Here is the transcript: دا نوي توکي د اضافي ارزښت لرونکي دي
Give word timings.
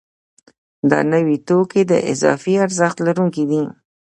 دا 0.89 0.99
نوي 1.13 1.37
توکي 1.47 1.81
د 1.91 1.93
اضافي 2.11 2.53
ارزښت 2.65 2.97
لرونکي 3.07 3.43
دي 3.51 3.61